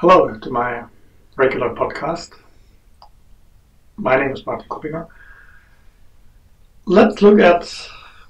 [0.00, 0.84] Hello to my
[1.36, 2.30] regular podcast.
[3.98, 5.06] My name is Martin Kuppinger.
[6.86, 7.70] Let's look at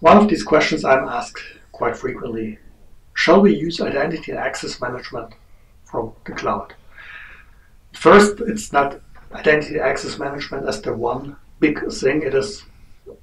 [0.00, 1.40] one of these questions I'm asked
[1.70, 2.58] quite frequently.
[3.14, 5.32] Shall we use identity and access management
[5.84, 6.74] from the cloud?
[7.92, 9.00] First, it's not
[9.32, 12.22] identity access management as the one big thing.
[12.22, 12.64] It is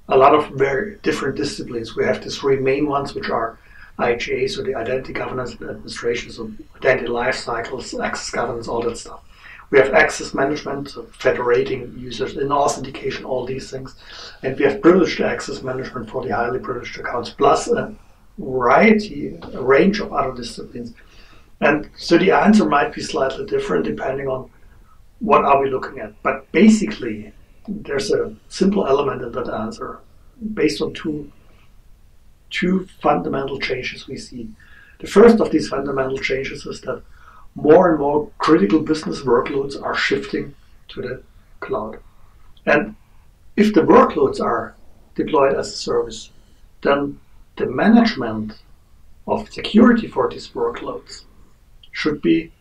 [0.08, 1.94] a lot of very different disciplines.
[1.94, 3.58] We have the three main ones, which are
[3.98, 8.96] IGA, so the identity governance and administration, so identity life cycles, access governance, all that
[8.96, 9.22] stuff.
[9.70, 13.96] We have access management, so federating users and authentication, all these things.
[14.42, 17.94] And we have privileged access management for the highly privileged accounts, plus a
[18.38, 20.94] variety, a range of other disciplines.
[21.60, 24.50] And so the answer might be slightly different depending on
[25.18, 26.14] what are we looking at.
[26.22, 27.32] But basically,
[27.66, 29.98] there's a simple element in that answer
[30.54, 31.30] based on two
[32.50, 34.48] two fundamental changes we see.
[35.00, 37.02] The first of these fundamental changes is that
[37.54, 40.54] more and more critical business workloads are shifting
[40.88, 41.22] to the
[41.60, 41.98] cloud.
[42.66, 42.94] And
[43.56, 44.74] if the workloads are
[45.14, 46.30] deployed as a service,
[46.82, 47.20] then
[47.56, 48.54] the management
[49.26, 51.24] of security for these workloads
[51.92, 52.52] should be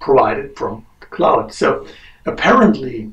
[0.00, 1.52] provided from the cloud.
[1.52, 1.86] So
[2.24, 3.12] apparently,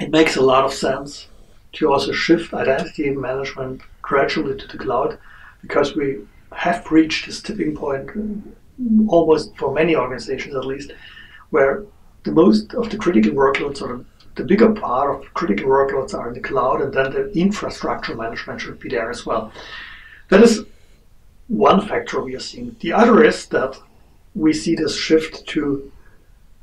[0.00, 1.28] it makes a lot of sense
[1.72, 5.18] to also shift identity management gradually to the cloud
[5.62, 6.08] because we
[6.64, 8.06] have reached this tipping point
[9.08, 10.92] almost for many organizations at least
[11.50, 11.84] where
[12.24, 14.04] the most of the critical workloads or
[14.34, 18.60] the bigger part of critical workloads are in the cloud and then the infrastructure management
[18.60, 19.52] should be there as well.
[20.30, 20.64] That is
[21.48, 22.76] one factor we are seeing.
[22.80, 23.78] The other is that
[24.34, 25.92] we see this shift to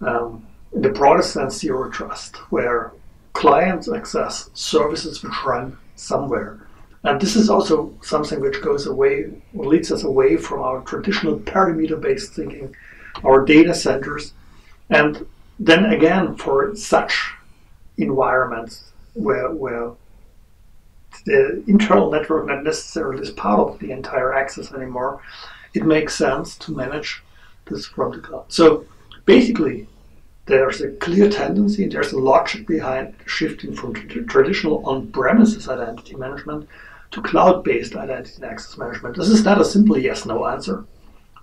[0.02, 2.91] um, in the broader sense zero trust, where
[3.34, 6.59] clients access services which run somewhere.
[7.03, 11.39] And this is also something which goes away, or leads us away from our traditional
[11.39, 12.75] parameter based thinking,
[13.23, 14.33] our data centers.
[14.89, 15.25] And
[15.59, 17.31] then again, for such
[17.97, 19.91] environments where, where
[21.25, 25.22] the internal network not necessarily is part of the entire access anymore,
[25.74, 27.22] it makes sense to manage
[27.66, 28.45] this from the cloud.
[28.47, 28.85] So
[29.25, 29.88] basically,
[30.50, 36.68] there's a clear tendency, there's a logic behind shifting from traditional on-premises identity management
[37.12, 39.16] to cloud-based identity and access management.
[39.16, 40.86] This is not a simple yes-no answer.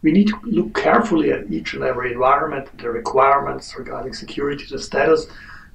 [0.02, 4.78] We need to look carefully at each and every environment, the requirements regarding security, the
[4.78, 5.26] status,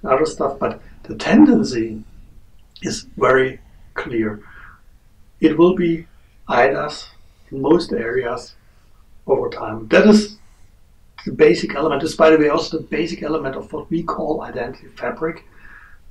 [0.02, 2.04] and other stuff, but the tendency
[2.82, 3.60] is very
[3.94, 4.42] clear.
[5.40, 6.08] It will be
[6.50, 7.08] IDaaS
[7.50, 8.56] in most areas
[9.26, 9.88] over time.
[9.88, 10.38] That is
[11.26, 14.42] the basic element is, by the way, also the basic element of what we call
[14.42, 15.46] identity fabric.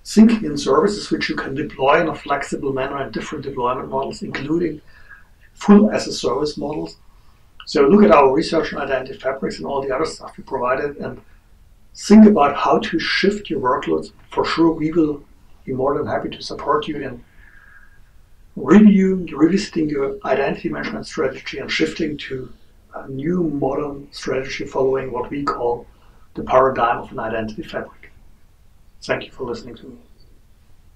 [0.04, 4.22] Syncing in services which you can deploy in a flexible manner in different deployment models,
[4.22, 4.80] including
[5.52, 6.96] full as a service models.
[7.66, 10.96] So look at our research on identity fabrics and all the other stuff we provided
[10.96, 11.20] and
[11.94, 14.12] think about how to shift your workloads.
[14.30, 15.22] For sure, we will
[15.64, 17.22] be more than happy to support you in
[18.56, 22.52] reviewing, revisiting your identity management strategy and shifting to
[22.94, 25.86] a new modern strategy following what we call
[26.34, 28.12] the paradigm of an identity fabric.
[29.02, 29.96] Thank you for listening to me.